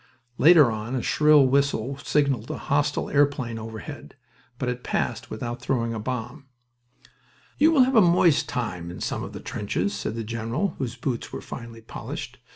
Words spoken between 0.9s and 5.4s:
a shrill whistle signaled a hostile airplane overhead, but it passed